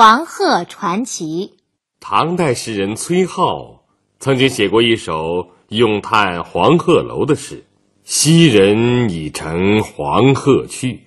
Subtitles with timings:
[0.00, 1.54] 黄鹤传奇。
[1.98, 3.80] 唐代诗人崔颢
[4.20, 7.64] 曾经写过一首咏叹黄鹤楼的诗
[8.06, 11.00] ：“昔人已乘黄鹤去，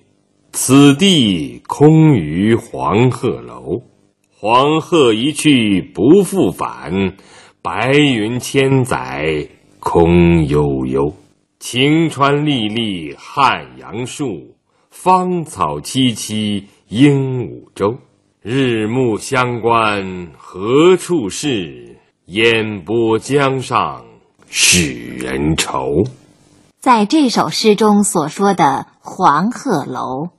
[0.52, 3.82] 此地空余黄鹤楼。
[4.30, 7.16] 黄鹤一去不复返，
[7.62, 9.48] 白云千载
[9.80, 11.16] 空悠悠。
[11.62, 14.58] 晴川历历汉阳树，
[14.90, 17.98] 芳草萋萋鹦鹉洲。”
[18.44, 21.98] 日暮乡关何处是？
[22.26, 24.04] 烟波江上
[24.50, 25.86] 使人愁。
[26.80, 30.30] 在这首诗中所说的黄鹤楼，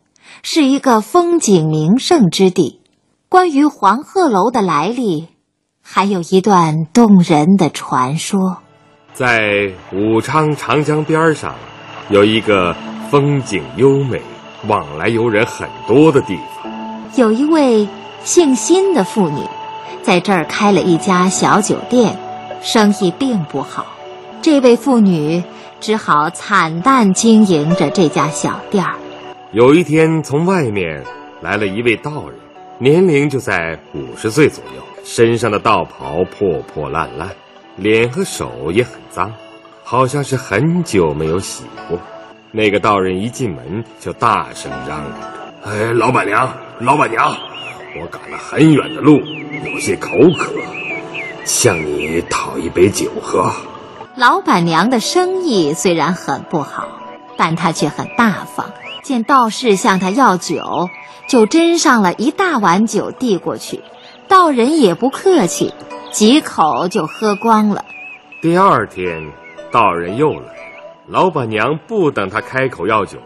[0.43, 2.81] 是一个风景名胜之地。
[3.29, 5.29] 关于黄鹤楼的来历，
[5.81, 8.59] 还有一段动人的传说。
[9.13, 11.55] 在武昌长江边上，
[12.11, 12.75] 有一个
[13.13, 14.21] 风景优美、
[14.67, 16.52] 往来游人很多的地方。
[17.15, 17.87] 有一位
[18.25, 19.43] 姓辛的妇女，
[20.03, 22.17] 在这儿开了一家小酒店，
[22.63, 23.85] 生意并不好。
[24.41, 25.45] 这位妇女
[25.79, 28.95] 只好惨淡经营着这家小店儿。
[29.53, 31.05] 有一天，从外面
[31.43, 32.39] 来了一位道人，
[32.79, 37.29] 年龄就在五十岁左右，身上的道袍破破烂烂，
[37.77, 39.31] 脸和手也很脏，
[39.85, 41.99] 好像是很久没有洗过。
[42.51, 47.37] 那个道人一进门就大声嚷嚷着：“哎，老板娘，老板娘！”
[48.01, 50.53] 我赶了很远的路，有些口渴，
[51.45, 53.53] 向你讨一杯酒喝。
[54.17, 56.89] 老板娘的生意虽然很不好，
[57.37, 58.73] 但她却很大方。
[59.05, 60.89] 见道士向她要酒，
[61.29, 63.83] 就斟上了一大碗酒递过去。
[64.27, 65.73] 道人也不客气，
[66.11, 67.85] 几口就喝光了。
[68.41, 69.31] 第二天，
[69.71, 70.53] 道人又来了，
[71.07, 73.19] 老板娘不等他开口要酒，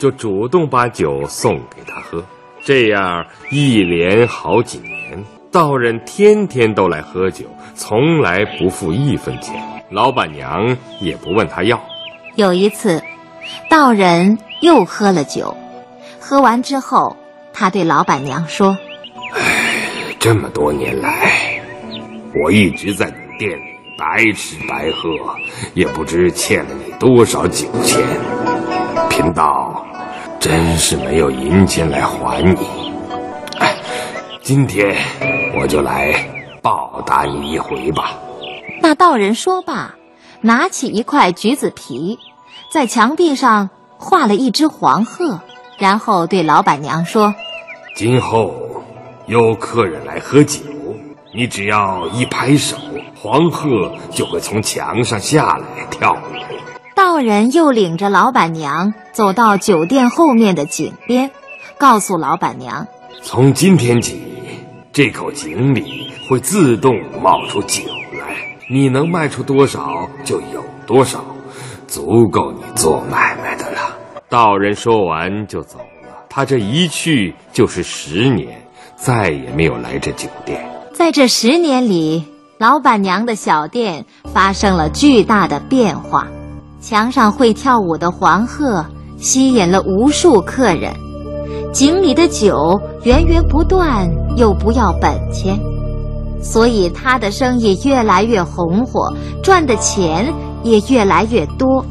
[0.00, 2.24] 就主动把酒送给他喝。
[2.64, 11.78] 这样一连好几年，道人天天都来喝酒，从来不付一分钱，老板娘也不问他要。
[12.34, 13.02] 有一次，
[13.68, 15.54] 道人又喝了酒，
[16.18, 17.14] 喝完之后，
[17.52, 18.78] 他对老板娘说
[19.36, 21.60] ：“唉，这么多年来，
[22.42, 23.64] 我一直在你店里
[23.98, 25.10] 白吃白喝，
[25.74, 28.02] 也不知欠了你多少酒钱。
[29.10, 29.84] 贫道。”
[30.40, 32.92] 真是没有银钱来还你，
[33.58, 33.76] 哎，
[34.42, 34.96] 今天
[35.54, 36.14] 我就来
[36.62, 38.14] 报答你一回吧。
[38.80, 39.96] 那道人说罢，
[40.40, 42.18] 拿起一块橘子皮，
[42.72, 43.68] 在墙壁上
[43.98, 45.40] 画了一只黄鹤，
[45.78, 47.34] 然后对老板娘说
[47.94, 48.82] ：“今后
[49.26, 50.62] 有客人来喝酒，
[51.34, 52.78] 你只要一拍手，
[53.14, 56.16] 黄鹤就会从墙上下来跳舞。”
[57.02, 61.30] 道人又领着老板娘走到酒店后面的井边，
[61.78, 62.88] 告诉老板娘
[63.24, 64.20] ：“从今天起，
[64.92, 67.84] 这口井里会自动冒出酒
[68.20, 68.36] 来，
[68.68, 71.24] 你能卖出多少就有多少，
[71.88, 73.96] 足够你做买卖的了。”
[74.28, 76.26] 道人说完就走了。
[76.28, 78.62] 他这一去就是十年，
[78.94, 80.68] 再也没有来这酒店。
[80.92, 82.26] 在这十年里，
[82.58, 86.26] 老板娘的小店发生了巨大的变化。
[86.80, 88.84] 墙上会跳舞的黄鹤
[89.18, 90.94] 吸引了无数客人，
[91.72, 95.60] 井里的酒源源不断又不要本钱，
[96.40, 100.32] 所以他的生意越来越红火，赚的钱
[100.62, 101.84] 也越来越多。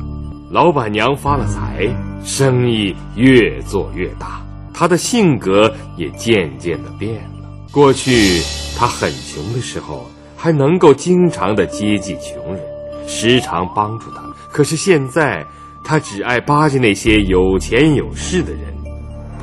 [0.49, 1.87] 老板娘发了财，
[2.23, 4.41] 生意越做越大，
[4.73, 7.47] 她的性格也渐渐的变了。
[7.71, 8.41] 过去
[8.75, 10.05] 她很穷的时候，
[10.35, 12.63] 还能够经常的接济穷人，
[13.07, 14.28] 时常帮助他。
[14.51, 15.45] 可是现在，
[15.83, 18.61] 他只爱巴结那些有钱有势的人，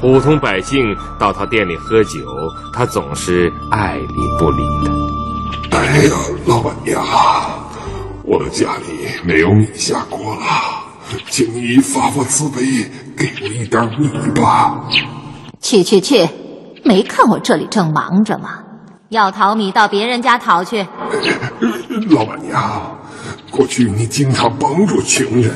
[0.01, 2.21] 普通百姓到他店里喝酒，
[2.75, 5.77] 他总是爱理不理的。
[5.77, 6.11] 哎呀，
[6.47, 7.03] 老板娘，
[8.25, 10.43] 我的家里没有米下锅了，
[11.31, 12.65] 请你发发慈悲，
[13.17, 14.85] 给我一点米吧。
[15.61, 16.29] 去去去，
[16.85, 18.66] 没看我这里正忙着吗？
[19.09, 20.87] 要淘米到别人家淘去。
[22.11, 22.99] 老板娘。
[23.51, 25.51] 过去你经常帮助穷人，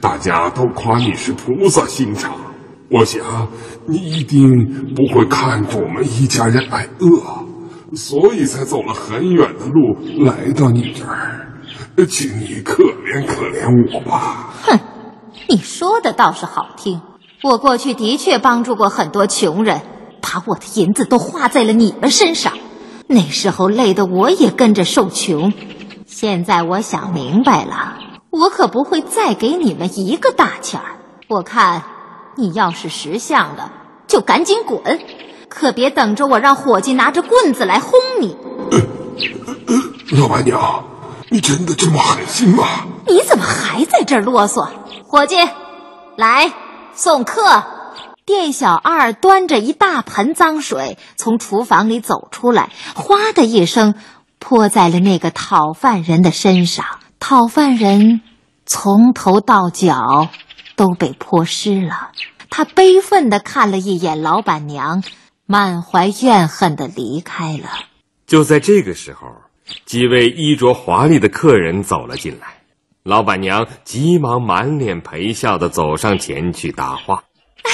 [0.00, 2.32] 大家都夸你是菩萨心肠。
[2.90, 3.48] 我想
[3.86, 4.42] 你一定
[4.94, 11.48] 不会看着我们一家人挨饿，所以才走了很远的路来到你这儿。
[12.06, 14.50] 请你可怜可怜我吧。
[14.64, 14.78] 哼，
[15.48, 17.00] 你说的倒是好听。
[17.42, 19.80] 我过去的确帮助过很多穷人，
[20.20, 22.52] 把我的银子都花在了你们身上。
[23.12, 25.52] 那时候累得我也跟着受穷。
[26.06, 27.98] 现在我想明白了，
[28.30, 30.96] 我可不会再给你们一个大钱儿。
[31.28, 31.82] 我看，
[32.36, 33.70] 你要是识相的，
[34.06, 35.00] 就赶紧滚，
[35.48, 38.36] 可别等着我让伙计拿着棍子来轰你。
[40.12, 40.84] 老板娘，
[41.28, 42.64] 你真的这么狠心吗？
[43.06, 44.68] 你怎么还在这儿啰嗦？
[45.06, 45.36] 伙计，
[46.16, 46.50] 来
[46.94, 47.62] 送客。
[48.24, 53.94] 店小二端着一大盆脏水从厨房里走出来，哗的一声
[54.38, 56.84] 泼在了那个讨饭人的身上。
[57.18, 58.20] 讨饭人
[58.64, 60.28] 从头到脚
[60.76, 62.10] 都被泼湿了。
[62.48, 65.02] 他悲愤地看了一眼老板娘，
[65.46, 67.68] 满怀怨恨地离开了。
[68.26, 69.28] 就在这个时候，
[69.84, 72.58] 几位衣着华丽的客人走了进来。
[73.02, 77.24] 老板娘急忙满脸陪笑地走上前去搭话。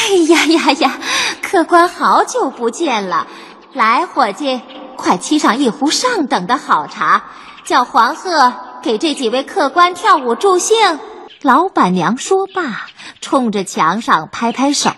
[0.10, 0.98] 哎呀呀呀！
[1.42, 3.26] 客官好久不见了，
[3.74, 4.62] 来，伙计，
[4.96, 7.24] 快沏上一壶上等的好茶，
[7.64, 10.98] 叫黄鹤给这几位客官跳舞助兴。
[11.42, 12.86] 老板娘说罢，
[13.20, 14.92] 冲着墙上拍拍手，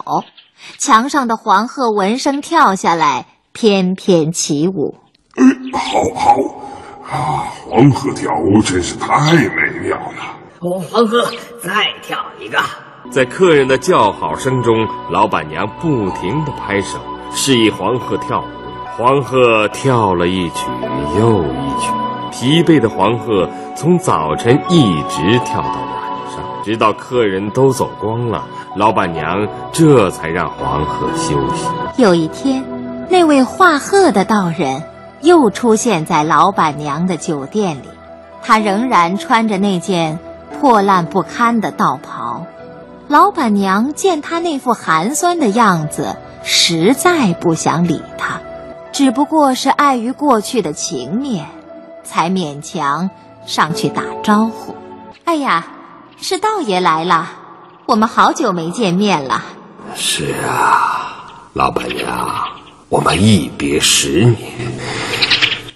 [0.78, 4.94] 墙上的黄鹤闻声跳下来，翩翩起舞。
[5.36, 6.36] 嗯，好好
[7.10, 10.36] 啊，黄鹤跳舞真是太美妙了。
[10.60, 11.24] 黄鹤，
[11.62, 12.60] 再跳一个。
[13.08, 16.98] 在客人的叫好声中，老板娘不停地拍手，
[17.32, 18.44] 示意黄鹤跳舞。
[18.96, 20.66] 黄鹤跳了一曲
[21.18, 21.90] 又一曲，
[22.30, 28.44] 疲惫的黄鹤从早晨一直跳到晚上，直到客人都走光了，
[28.76, 31.66] 老板娘这才让黄鹤休息。
[31.96, 32.62] 有一天，
[33.08, 34.84] 那位画鹤的道人
[35.22, 37.88] 又出现在老板娘的酒店里，
[38.42, 40.18] 他仍然穿着那件
[40.60, 42.46] 破烂不堪的道袍。
[43.10, 48.40] 老板娘见他那副寒酸的样子，实在不想理他，
[48.92, 51.48] 只不过是碍于过去的情面，
[52.04, 53.10] 才勉强
[53.44, 54.76] 上去打招呼。
[55.24, 55.66] 哎呀，
[56.18, 57.32] 是道爷来了，
[57.86, 59.42] 我们好久没见面了。
[59.96, 62.44] 是啊，老板娘，
[62.88, 64.38] 我们一别十年，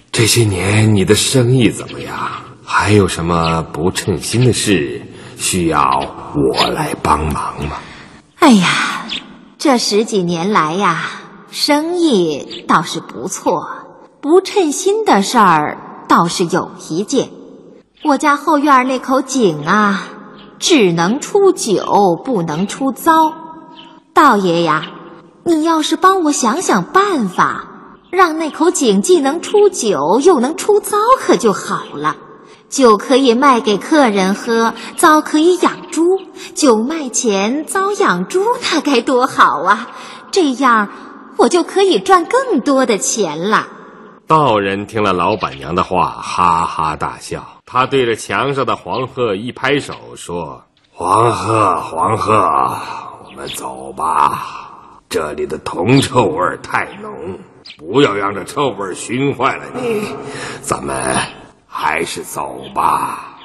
[0.09, 2.15] 这些年你的生意怎么样？
[2.63, 5.01] 还有什么不称心的事？
[5.37, 6.01] 需要
[6.35, 7.77] 我来帮忙吗？
[8.39, 9.05] 哎呀，
[9.57, 11.03] 这十几年来呀，
[11.49, 13.67] 生意倒是不错，
[14.21, 17.29] 不称心的事儿倒是有一件。
[18.03, 20.03] 我家后院那口井啊，
[20.59, 23.11] 只能出酒，不能出糟。
[24.13, 24.83] 道爷呀，
[25.43, 27.65] 你要是帮我想想办法，
[28.11, 32.15] 让那口井既能出酒又能出糟，可就好了。
[32.69, 36.19] 酒可以卖给客人喝，糟可以养猪。
[36.53, 39.87] 酒卖钱，糟养猪，那该多好啊！
[40.31, 40.89] 这样
[41.37, 43.67] 我就可以赚更多的钱了。
[44.27, 47.45] 道人听了老板娘的话，哈哈大笑。
[47.65, 52.33] 他对着墙上的黄鹤一拍手，说：“黄鹤，黄鹤，
[53.25, 54.43] 我们走吧。
[55.07, 57.39] 这里的铜臭味太浓，
[57.77, 60.03] 不要让这臭味熏坏了你。
[60.61, 61.15] 咱们。”
[61.77, 63.35] 还是走吧。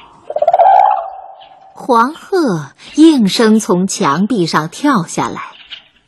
[1.75, 5.41] 黄鹤应声从墙壁上跳下来，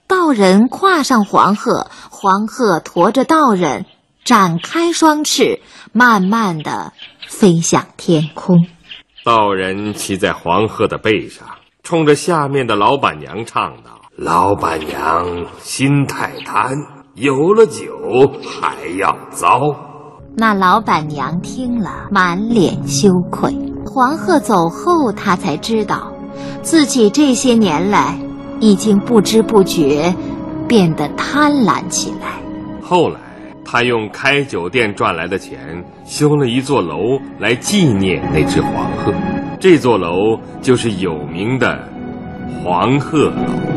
[0.07, 3.87] 道人跨上黄鹤，黄鹤驮着道人
[4.25, 5.61] 展开双翅，
[5.93, 6.93] 慢慢的
[7.27, 8.69] 飞向天空。
[9.25, 11.45] 道人骑在黄鹤的背上，
[11.83, 16.71] 冲着下面的老板娘唱道：“老板娘心太贪，
[17.15, 17.93] 有了酒
[18.61, 19.59] 还要糟。”
[20.35, 23.55] 那老板娘听了，满脸羞愧。
[23.85, 26.11] 黄鹤走后，她才知道，
[26.63, 28.19] 自己这些年来
[28.59, 30.15] 已经不知不觉
[30.67, 32.41] 变得贪婪起来。
[32.83, 33.21] 后来，
[33.65, 39.13] 他用开酒店赚来的钱修了一座楼来纪念那只黄鹤，
[39.61, 41.79] 这座楼就是有名的
[42.65, 43.72] 黄鹤楼。